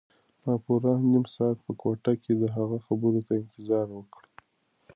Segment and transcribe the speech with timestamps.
[0.43, 4.21] ما پوره نیم ساعت په کوټه کې د هغه خبرو ته انتظار وکړ.